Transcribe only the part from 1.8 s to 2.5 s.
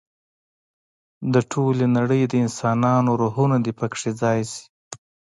نړۍ د